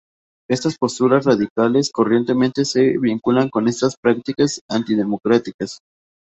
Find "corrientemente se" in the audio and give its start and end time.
1.93-2.97